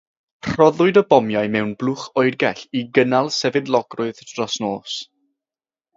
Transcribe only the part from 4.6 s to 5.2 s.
nos.